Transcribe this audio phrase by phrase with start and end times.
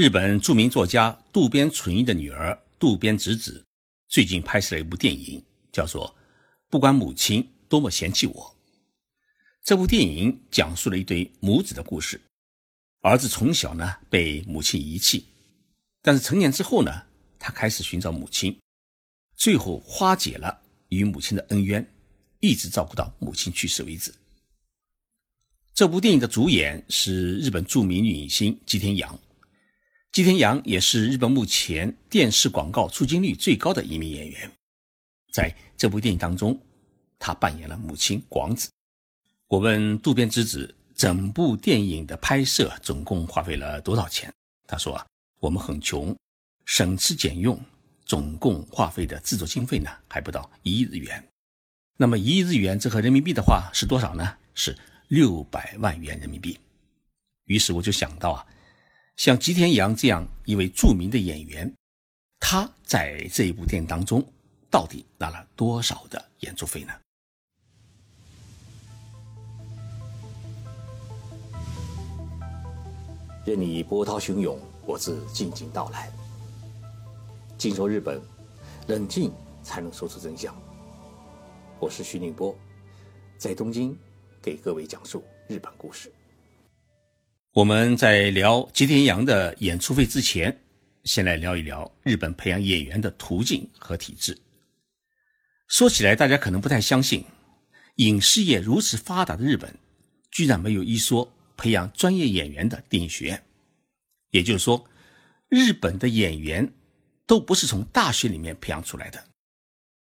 [0.00, 3.62] 日本著名作家渡边淳一的女儿渡边直子
[4.08, 6.08] 最近拍摄了一部电影，叫做
[6.70, 8.34] 《不管母亲多么嫌弃我》。
[9.62, 12.18] 这部电影讲述了一对母子的故事。
[13.02, 15.26] 儿子从小呢被母亲遗弃，
[16.00, 17.02] 但是成年之后呢，
[17.38, 18.58] 他开始寻找母亲，
[19.36, 21.86] 最后化解了与母亲的恩怨，
[22.38, 24.10] 一直照顾到母亲去世为止。
[25.74, 29.20] 这部电影的主演是日本著名女影星吉田羊。
[30.12, 34.50] 吉田羊也是日本目前电视广告出镜率最高的一名演员，
[35.32, 36.60] 在这部电影当中，
[37.16, 38.68] 他扮演了母亲广子。
[39.46, 44.32] 我问渡边之子，整部电影的拍摄总共花费了多少钱？
[44.66, 45.06] 他说啊，
[45.38, 46.16] 我们很穷，
[46.64, 47.60] 省吃俭用，
[48.04, 51.24] 总共花费的制作经费呢，还不到一亿日元。
[51.96, 54.36] 那么一亿日元折合人民币的话是多少呢？
[54.54, 56.58] 是六百万元人民币。
[57.44, 58.44] 于是我就想到啊。
[59.20, 61.70] 像吉田洋这样一位著名的演员，
[62.38, 64.24] 他在这一部电影当中
[64.70, 66.92] 到底拿了多少的演出费呢？
[73.44, 76.10] 任你波涛汹涌，我自静静到来。
[77.58, 78.18] 静说日本，
[78.86, 79.30] 冷静
[79.62, 80.56] 才能说出真相。
[81.78, 82.56] 我是徐宁波，
[83.36, 83.94] 在东京
[84.40, 86.10] 给各位讲述日本故事。
[87.52, 90.56] 我们在聊吉田羊的演出费之前，
[91.02, 94.38] 先来聊一聊日本培养演员的途径和体制。
[95.66, 97.24] 说起来，大家可能不太相信，
[97.96, 99.74] 影视业如此发达的日本，
[100.30, 103.42] 居然没有一所培养专业演员的电影学院。
[104.30, 104.86] 也就是说，
[105.48, 106.72] 日本的演员
[107.26, 109.24] 都不是从大学里面培养出来的。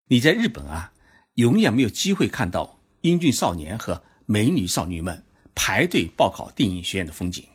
[0.05, 0.93] 你在日本啊，
[1.33, 5.25] 永远没有机会看到英俊少年和美女少女们。
[5.55, 7.47] 排队报考电影学院的风景。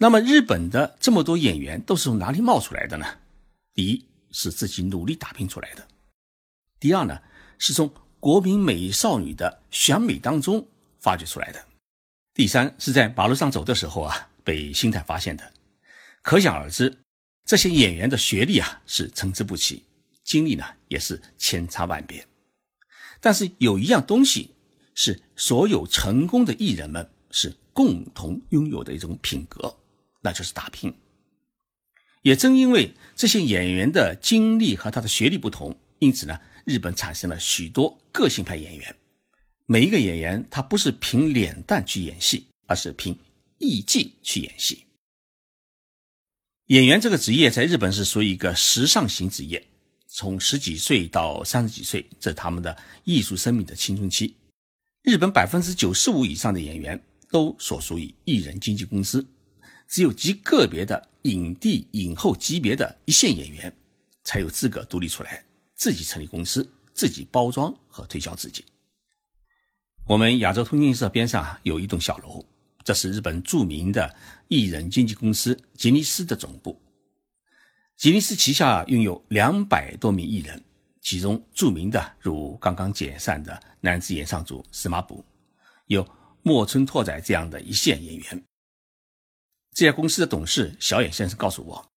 [0.00, 3.04] 那么，日本的这么多演员都是从哪里冒出来的呢？
[3.74, 5.82] 第一是自己努力打拼出来的；
[6.78, 7.20] 第二呢，
[7.58, 10.64] 是从国民美少女的选美当中
[11.00, 11.58] 发掘出来的；
[12.32, 15.52] 第三是在马路上走的时候啊，被星探发现的。
[16.22, 16.96] 可想而知，
[17.44, 19.82] 这些演员的学历啊是参差不齐，
[20.22, 22.24] 经历呢也是千差万别。
[23.20, 24.54] 但是有一样东西。
[25.00, 29.78] 是所有成功的艺人们是共同拥有的一种品格，
[30.20, 30.92] 那就是打拼。
[32.22, 38.96] 也正因为这些演员的经历和他的学历不同，因此呢，日本产生了许多个性派演员。
[39.66, 43.16] 每一个演员他不是凭脸蛋去演戏，而是凭
[43.58, 44.84] 艺技去演戏。
[46.66, 49.64] 演员这个职业在日本是属于一个时尚型职业，
[50.08, 54.34] 从十几岁到三十几岁，这是他们的艺术生命的青春期。
[55.08, 59.26] 日本百分之九十五以上的演员都所属于艺人经纪公司，
[59.88, 63.74] 只有极个别的影帝、影后级别的一线演员
[64.22, 65.42] 才有资格独立出来，
[65.74, 68.62] 自己成立公司，自己包装和推销自己。
[70.04, 72.44] 我们亚洲通讯社边上有一栋小楼，
[72.84, 74.14] 这是日本著名的
[74.48, 76.78] 艺人经纪公司吉尼斯的总部。
[77.96, 80.62] 吉尼斯旗下拥有两百多名艺人。
[81.00, 85.24] 其中著名的如刚刚解散的男子演唱组司马卜，
[85.86, 86.06] 有
[86.42, 88.44] 莫村拓哉这样的一线演员。
[89.74, 91.88] 这家公司的董事小野先生告诉我，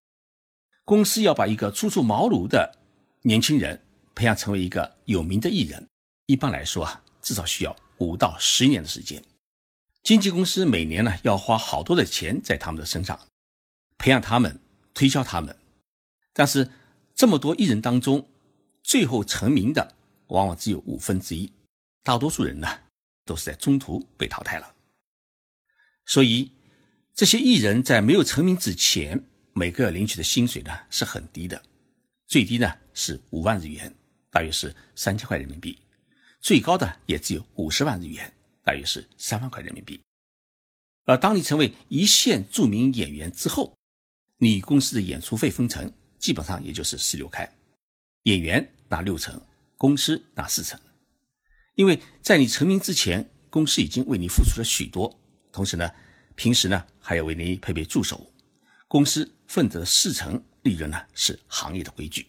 [0.85, 2.78] 公司要把一个初出茅庐的
[3.23, 3.81] 年轻人
[4.13, 5.88] 培养成为一个有名的艺人，
[6.28, 9.23] 一般来说啊，至少需要五到十年的时间。
[10.03, 13.19] 经纪公司每年呢要花好多的钱在他们的身上，
[13.97, 14.59] 培养他们，
[14.94, 15.56] 推销他们。
[16.34, 16.69] 但是
[17.13, 18.28] 这么多艺人当中，
[18.83, 19.95] 最后成名的
[20.27, 21.51] 往往只有五分之一，
[22.03, 22.67] 大多数人呢
[23.25, 24.75] 都是在中途被淘汰了。
[26.05, 26.51] 所以
[27.13, 31.61] 这些艺人在没有成名之前，每个领取的薪水呢是很低的，
[32.27, 33.93] 最低呢是五万日元，
[34.29, 35.77] 大约是三千块人民币；
[36.39, 40.01] 最高的也只有五十万日元，大约是三万块人民币。
[41.05, 43.75] 而当你成为一线著名演员之后，
[44.37, 47.49] 你公司的演出费分成基本上也就是十六开。
[48.23, 49.41] 演员拿六成，
[49.78, 50.79] 公司拿四成，
[51.73, 55.20] 因为在你成名之前，公司已经为你付出了许多，
[55.52, 55.90] 同时呢，
[56.35, 58.32] 平时呢还要为你配备助手，
[58.88, 62.28] 公司分得四成利润呢是行业的规矩。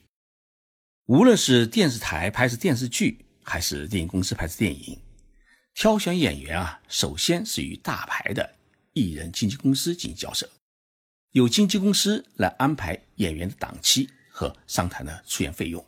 [1.06, 4.98] 无论是电视台拍摄电视剧，还是电影公司拍摄电影，
[5.74, 8.54] 挑选演员啊，首先是与大牌的
[8.94, 10.48] 艺人经纪公司进行交涉，
[11.32, 14.08] 由经纪公司来安排演员的档期。
[14.42, 15.84] 和商谈的出演费用，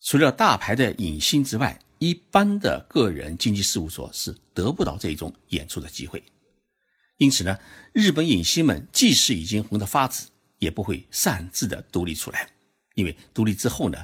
[0.00, 6.22] 除了大牌的影星之外，一般的个人经纪事务所是得不到这种演出的机会。
[7.16, 7.58] 因此呢，
[7.92, 10.28] 日本影星们即使已经红得发紫，
[10.60, 12.48] 也不会擅自的独立出来，
[12.94, 13.98] 因为独立之后呢，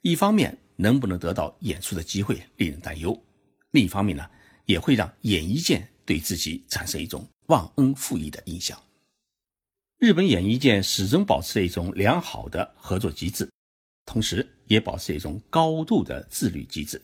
[0.00, 3.22] 一方面能不能得到演出的机会令人担忧，
[3.72, 4.26] 另一方面呢，
[4.64, 8.82] 也会让演艺界对自己产生一种忘恩负义的印象。
[10.02, 13.48] 日本演艺界始终保持着一种良好的合作机制，
[14.04, 17.00] 同时也保持一种高度的自律机制。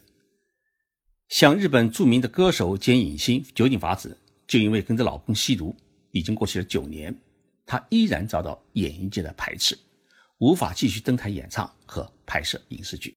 [1.28, 4.18] 像日本著名的歌手兼影星酒井法子，
[4.48, 5.76] 就因为跟着老公吸毒，
[6.10, 7.16] 已经过去了九年，
[7.64, 9.78] 她依然遭到演艺界的排斥，
[10.38, 13.14] 无法继续登台演唱和拍摄影视剧。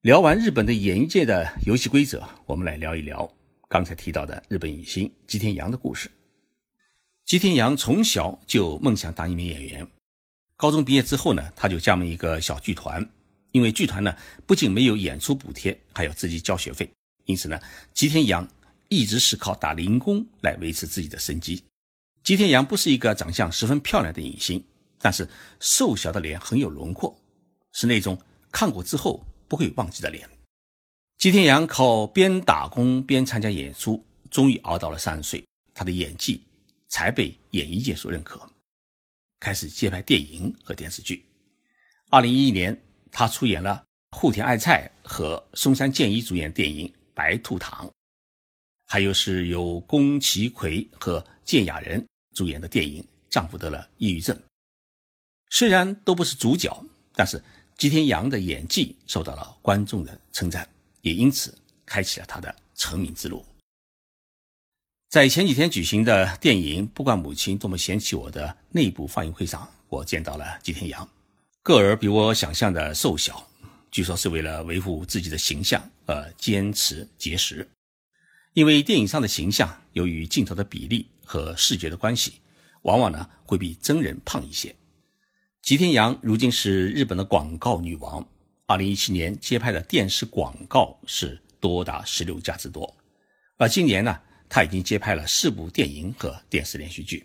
[0.00, 3.32] 聊完日本的演艺界的游戏规则，我们来聊一聊
[3.68, 6.10] 刚才提到的日本影星吉田洋的故事。
[7.32, 9.88] 吉田洋从小就梦想当一名演员，
[10.54, 13.10] 高中毕业之后呢，他就加盟一个小剧团，
[13.52, 14.14] 因为剧团呢
[14.46, 16.86] 不仅没有演出补贴，还要自己交学费。
[17.24, 17.58] 因此呢，
[17.94, 18.46] 吉田洋
[18.90, 21.64] 一直是靠打零工来维持自己的生计。
[22.22, 24.62] 吉田洋不是一个长相十分漂亮的影星，
[24.98, 25.26] 但是
[25.58, 27.18] 瘦小的脸很有轮廓，
[27.72, 28.20] 是那种
[28.50, 30.28] 看过之后不会忘记的脸。
[31.16, 35.42] 吉田洋靠边打工边参加演出，终于熬到了三十岁，
[35.72, 36.42] 他的演技
[36.92, 38.38] 才被演艺界所认可，
[39.40, 41.24] 开始接拍电影和电视剧。
[42.10, 42.78] 二零一一年，
[43.10, 46.92] 他出演了户田爱菜和松山健一主演电影。
[47.14, 47.92] 白兔糖，
[48.86, 52.02] 还有是由宫崎葵和健雅人
[52.34, 54.34] 主演的电影《丈夫得了抑郁症》。
[55.50, 56.74] 虽然都不是主角，
[57.14, 57.40] 但是
[57.76, 60.66] 吉田洋的演技受到了观众的称赞，
[61.02, 61.54] 也因此
[61.84, 63.44] 开启了他的成名之路。
[65.12, 71.06] 在前几天举行的电影《不管母亲多么嫌弃我》的内部放映会上，我见到了吉田洋，
[71.62, 73.46] 个儿比我想象的瘦小。
[73.90, 77.68] 据说是为了维护自己的形象而坚持节食，
[78.54, 82.40] 因为电影上的形象由于镜头的比例和视觉的关系，
[82.80, 84.74] 往往呢会比真人胖一些。
[85.60, 88.26] 吉田洋如今是日本的广告女王，
[88.64, 92.96] 二零一七年接拍的电视广告是多达十六家之多，
[93.58, 94.18] 而今年呢，
[94.52, 97.24] 他已经接拍了四部电影和电视连续剧。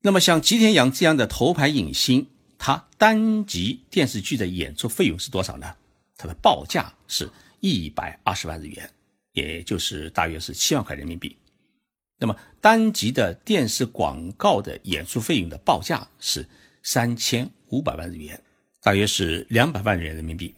[0.00, 2.28] 那么像吉田洋这样的头牌影星。
[2.64, 5.74] 他单集电视剧的演出费用是多少呢？
[6.16, 8.88] 它的报价是一百二十万日元，
[9.32, 11.36] 也就是大约是七万块人民币。
[12.20, 16.46] 那么单集的电视广告的演出费用的报价是
[16.84, 18.40] 三千五百万日元，
[18.80, 20.54] 大约是两百万元人民币。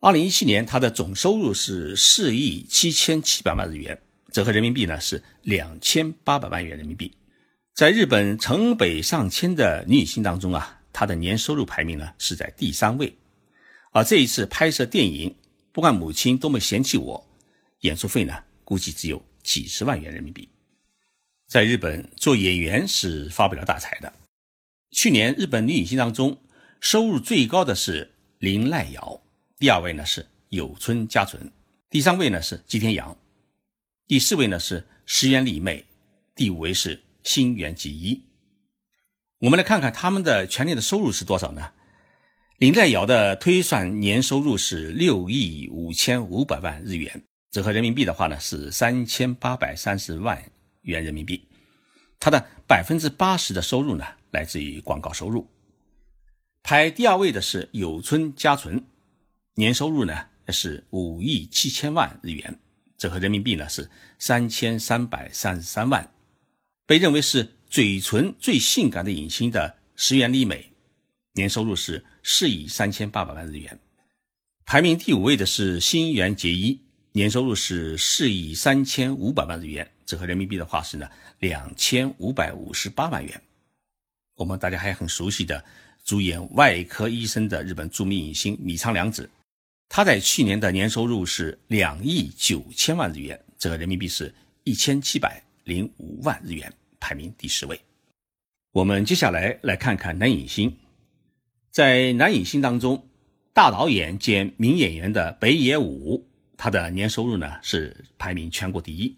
[0.00, 4.00] 二零一七年，他的总收入是四亿七千七百万日元，
[4.32, 7.12] 折合人民币呢是两千八百万元人民币。
[7.74, 10.72] 在日本城北上千的女影星当中啊。
[10.98, 13.14] 她的年收入排名呢是在第三位，
[13.92, 15.36] 而这一次拍摄电影，
[15.70, 17.28] 不管母亲多么嫌弃我，
[17.80, 18.32] 演出费呢
[18.64, 20.48] 估计只有几十万元人民币。
[21.46, 24.10] 在日本做演员是发不了大财的。
[24.92, 26.38] 去年日本女影星当中
[26.80, 29.20] 收入最高的是林濑遥，
[29.58, 31.52] 第二位呢是有村佳纯，
[31.90, 33.14] 第三位呢是吉田洋，
[34.08, 35.84] 第四位呢是石原里美，
[36.36, 38.22] 第五位是新垣结衣。
[39.40, 41.72] 我们来看看他们的全年的收入是多少呢？
[42.58, 47.20] 林黛瑶的推算年收入是六亿五千五百万日元，
[47.50, 50.40] 折合人民币的话呢是三千八百三十万
[50.82, 51.44] 元人民币。
[52.20, 55.50] 他的百分之八十的收入呢来自于广告收入。
[56.62, 58.84] 排第二位的是有村佳纯，
[59.54, 62.56] 年收入呢是五亿七千万日元，
[62.96, 66.10] 折合人民币呢是三千三百三十三万，
[66.86, 67.52] 被认为是。
[67.68, 70.70] 嘴唇最性感的影星的石原里美，
[71.32, 73.76] 年收入是四亿三千八百万日元。
[74.64, 81.10] 排名第五位的是新垣结衣，年收入是四亿三千五百万日元，折合人民币的话是呢
[81.40, 83.42] 两千五百五十八万元。
[84.36, 85.62] 我们大家还很熟悉的
[86.04, 89.28] 主演外科医生的日本著名影星米仓凉子，
[89.88, 96.72] 他在去年的年收入是两亿九千万日元，折合人民币是一千七百零五万日元。
[96.98, 97.80] 排名第十位。
[98.72, 100.76] 我们接下来来看看男影星，
[101.70, 103.06] 在男影星当中，
[103.52, 106.26] 大导演兼名演员的北野武，
[106.56, 109.16] 他的年收入呢是排名全国第一，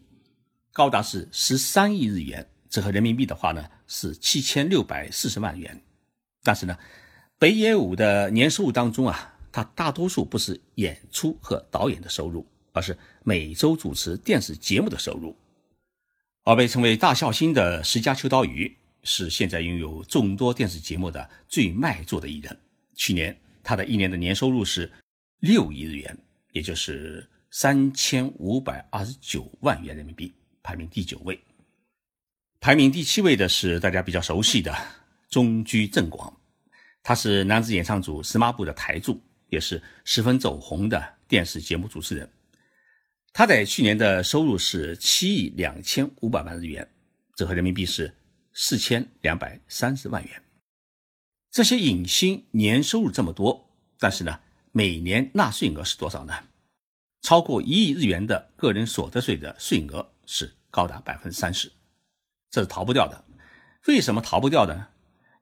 [0.73, 5.81] 高达是十三亿日元，折合人民币的话呢是七千六百四十万元。
[6.43, 6.77] 但是呢，
[7.39, 15.37] 北野武的年收入当中啊，他大多数不是演出和导演的收入，而是每周主持电视节目的收入。
[16.45, 18.73] 而被称为大笑星的石家秋刀鱼
[19.03, 22.57] 是现在拥有众多电视节目的最卖座的艺人。
[22.95, 24.89] 去年他的一年的年收入是
[25.41, 26.17] 六亿日元，
[26.53, 31.37] 也就是三千五百二十九万元人民币，排名第九位。
[32.61, 34.73] 排名第七位的是大家比较熟悉的
[35.29, 36.33] 中居正广，
[37.03, 42.29] 他是男子演唱组十八部的台柱，也是十分走红的电视节目主持人。
[43.33, 46.89] 他在去年的收入是七亿两千五百万日元，
[47.37, 48.13] 折合人民币是
[48.53, 50.43] 四千两百三十万元。
[51.51, 54.41] 这些影星年收入这么多，但是呢，
[54.73, 56.35] 每年纳税额是多少呢？
[57.23, 61.71] 超过一亿日元的个人所得税的税额是高达百分之三十，
[62.51, 63.25] 这是逃不掉的。
[63.87, 64.89] 为什么逃不掉呢？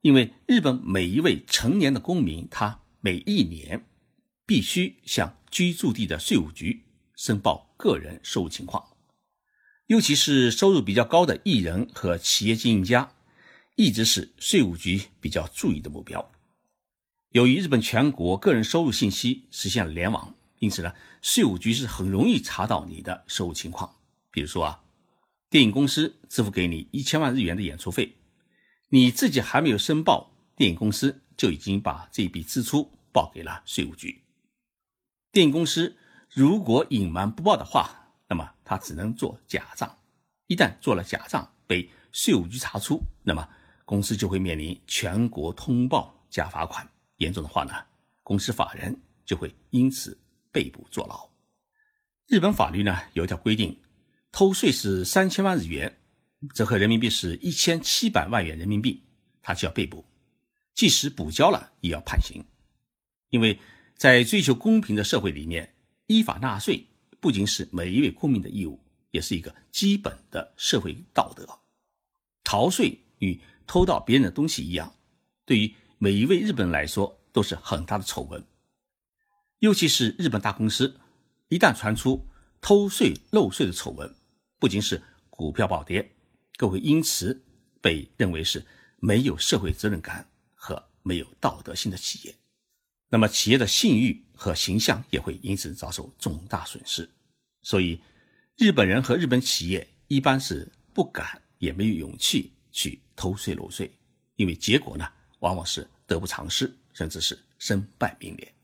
[0.03, 3.85] 因为日本每一位成年的公民，他每一年
[4.47, 6.85] 必须向居住地的税务局
[7.17, 8.97] 申报个人收入情况，
[9.87, 13.13] 尤其是收入比较高的艺人和企业经营家。
[13.79, 16.33] 一直是税务局比较注意的目标。
[17.33, 23.97] 由于日本全国个人收入信息实现了联网，因此呢，税务局是很容易查到你的收入情况。
[24.31, 24.83] 比如说啊，
[25.51, 28.17] 电影公司支付给你一千万日元的演出费，
[28.89, 34.23] 你自己还没有申报，电影公司就已经把这笔支出报给了税务局。
[35.33, 35.97] 电影公司
[36.33, 37.91] 如果隐瞒不报的话，
[38.29, 39.99] 那么他只能做假账。
[40.47, 43.49] 一旦做了假账，被税务局查出，那么
[43.85, 47.73] 公司就会面临全国通报加罚款，严重的话呢，
[48.23, 50.17] 公司法人就会因此
[50.51, 51.29] 被捕坐牢。
[52.29, 53.79] 日本法律呢有一条规定，
[54.33, 55.99] 偷税是三千万日元，
[56.55, 59.03] 折合人民币是一千七百万元人民币，
[59.43, 60.05] 他就要被捕，
[60.75, 62.45] 即使补交了也要判刑。
[63.31, 63.59] 因为
[63.97, 65.75] 在追求公平的社会里面，
[66.07, 66.87] 依法纳税
[67.19, 68.79] 不仅是每一位公民的义务，
[69.11, 71.49] 也是一个基本的社会道德。
[72.45, 74.95] 逃税与偷盗别人的东西一样，
[75.47, 78.45] 对于每一位日本人来说都是很大的丑闻。
[79.61, 81.01] 尤其是日本大公司，
[81.49, 82.27] 一旦传出
[82.61, 84.15] 偷税漏税的丑闻，
[84.59, 86.15] 不仅是股票暴跌，
[86.57, 87.43] 更会因此
[87.81, 88.63] 被认为是
[88.99, 92.35] 没有社会责任感和没有道德性的企业。
[93.09, 97.09] 那么，企业的信誉和形象也会因此遭受重大损失。
[97.63, 98.01] 所以，
[98.57, 102.53] 日本人和日本企业一般是不敢也没有勇气。
[102.79, 103.91] 去偷税漏税，
[104.35, 105.09] 因为结果呢，
[105.39, 108.55] 往往是得不偿失，甚至是身败名裂。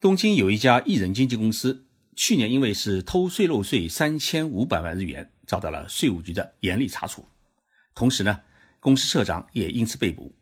[0.00, 7.28] 东京有一家艺人经纪公司，去年因为是偷税漏税三千五百万日元，遭到了税务局的严厉查处。
[7.94, 8.40] 同时呢，
[8.80, 10.34] 公司社长也因此被捕。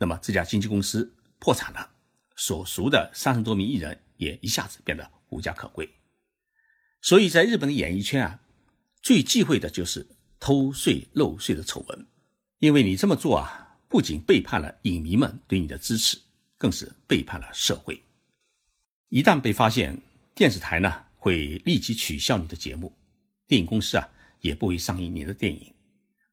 [0.00, 1.88] 那么这家经纪公司破产了，
[2.40, 5.86] 所熟的三十多名艺人也一下子变得无家可归。
[7.02, 8.40] 所以在日本的演艺圈啊，
[9.02, 10.06] 最忌讳的就是
[10.38, 12.06] 偷税漏税的丑闻。
[12.58, 16.18] 因为你这么做啊，不仅背叛了影迷们对你的支持，
[16.56, 18.02] 更是背叛了社会。
[19.10, 20.00] 一旦被发现，
[20.34, 22.90] 电视台呢会立即取消你的节目，
[23.46, 24.08] 电影公司啊
[24.40, 25.74] 也不会上映你的电影，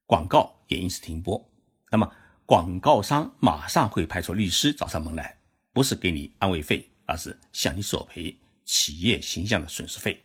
[0.06, 1.52] 广告也因此停播。
[1.92, 2.10] 那么
[2.46, 5.38] 广告商马上会派出律师找上门来，
[5.78, 10.20] 不是给你安慰费，而是向你索赔企业形象的损失费。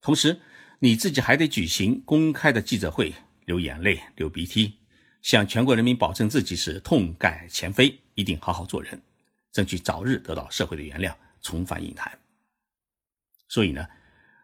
[0.00, 0.36] 同时，
[0.80, 4.72] 你自己还得举行公开的记者会，流眼泪，流鼻涕。
[5.22, 9.00] 向全国人民保证自己是痛改前非，一定好好做人，
[9.52, 12.18] 争取早日得到社会的原谅，重返影坛。
[13.46, 13.86] 所以呢，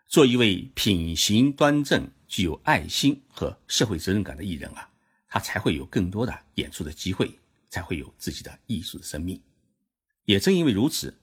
[0.07, 4.89] 做一位品行端正、具有爱心和社会责任感的艺人啊，
[5.27, 7.37] 他才会有更多的演出的机会，
[7.69, 9.43] 才会有自己的艺术的生命。
[10.29, 11.19] 也正因为如此，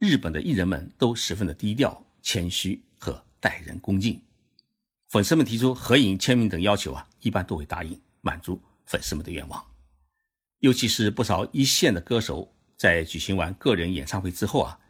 [0.00, 4.20] 日本的艺人们都十分的低调、谦虚和待人恭敬。
[5.08, 8.60] 粉丝们提出合影、签名等要求啊，一般都会答应，满足。
[8.86, 9.64] 粉丝们的愿望，
[10.58, 14.80] 尤其是不少一线的歌手，在举行完个人演唱会之后啊，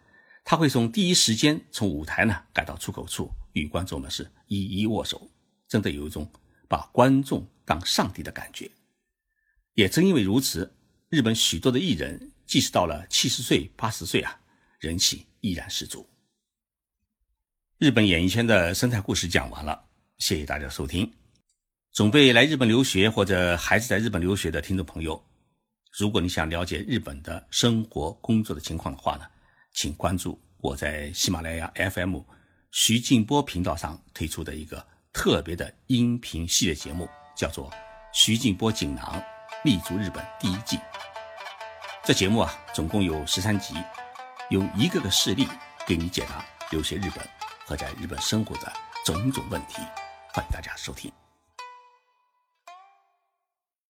[0.43, 5.31] 他会从第一时间从舞台呢赶到出口处，与观众们是一一握手，
[5.69, 6.27] 真的有一种
[6.67, 8.71] 把观众当上帝的感觉。
[9.75, 10.73] 也正因为如此，
[11.11, 14.37] 日本许多的艺人，即使到了七十岁、八十岁啊，
[14.81, 16.05] 人气依然十足。
[17.79, 19.85] 日本演艺圈的生态故事讲完了，
[20.19, 21.09] 谢谢大家收听。
[21.93, 25.25] 准备来日本留学或者孩子在日本留学的听众朋友，
[25.97, 29.25] 如果你想了解日本的生活工作的情况的话呢，
[29.73, 32.19] 请关注我在喜马拉雅 FM
[32.73, 37.71] 徐静波频道上推出的一个特别的音频系列节目，叫做
[38.13, 39.23] 《徐静波锦囊
[39.63, 40.77] 立足日本第一季》。
[42.03, 43.75] 这节目啊，总共有十三集，
[44.49, 45.47] 用一个个事例
[45.87, 47.23] 给你解答留学日本
[47.67, 48.73] 和在日本生活的
[49.05, 49.83] 种种问题，
[50.33, 51.13] 欢迎大家收听。